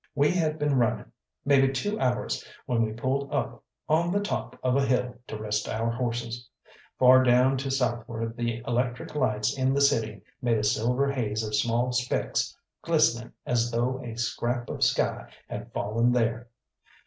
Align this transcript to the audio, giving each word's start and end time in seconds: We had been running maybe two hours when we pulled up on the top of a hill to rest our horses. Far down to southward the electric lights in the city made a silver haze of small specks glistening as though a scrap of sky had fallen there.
We 0.15 0.31
had 0.31 0.57
been 0.57 0.79
running 0.79 1.11
maybe 1.45 1.71
two 1.71 1.99
hours 1.99 2.43
when 2.65 2.81
we 2.81 2.91
pulled 2.91 3.31
up 3.31 3.63
on 3.87 4.11
the 4.11 4.19
top 4.19 4.57
of 4.63 4.75
a 4.75 4.83
hill 4.83 5.15
to 5.27 5.37
rest 5.37 5.69
our 5.69 5.91
horses. 5.91 6.49
Far 6.97 7.21
down 7.23 7.55
to 7.57 7.69
southward 7.69 8.35
the 8.35 8.63
electric 8.65 9.13
lights 9.13 9.55
in 9.55 9.75
the 9.75 9.79
city 9.81 10.23
made 10.41 10.57
a 10.57 10.63
silver 10.63 11.11
haze 11.11 11.43
of 11.43 11.53
small 11.53 11.91
specks 11.91 12.57
glistening 12.81 13.33
as 13.45 13.69
though 13.69 14.01
a 14.03 14.15
scrap 14.17 14.71
of 14.71 14.83
sky 14.83 15.29
had 15.47 15.71
fallen 15.71 16.11
there. 16.13 16.47